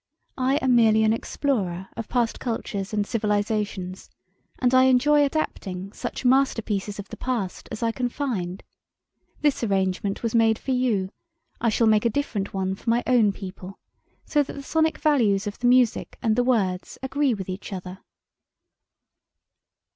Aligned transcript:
I 0.39 0.55
am 0.63 0.73
merely 0.75 1.03
an 1.03 1.13
explorer 1.13 1.87
of 1.95 2.09
past 2.09 2.39
cultures 2.39 2.91
and 2.91 3.05
civilizations, 3.05 4.09
and 4.57 4.73
I 4.73 4.85
enjoy 4.85 5.23
adapting 5.23 5.93
such 5.93 6.25
masterpieces 6.25 6.97
of 6.97 7.09
the 7.09 7.17
past 7.17 7.69
as 7.71 7.83
I 7.83 7.91
can 7.91 8.09
find. 8.09 8.63
This 9.41 9.63
arrangement 9.63 10.23
was 10.23 10.33
made 10.33 10.57
for 10.57 10.71
you; 10.71 11.11
I 11.59 11.69
shall 11.69 11.85
make 11.85 12.05
a 12.05 12.09
different 12.09 12.51
one 12.51 12.73
for 12.73 12.89
my 12.89 13.03
own 13.05 13.31
people, 13.31 13.77
so 14.25 14.41
that 14.41 14.53
the 14.53 14.63
sonic 14.63 14.97
values 14.97 15.45
of 15.45 15.59
the 15.59 15.67
music 15.67 16.17
and 16.19 16.35
the 16.35 16.43
words 16.43 16.97
agree 17.03 17.35
with 17.35 17.47
each 17.47 17.71
other." 17.71 17.99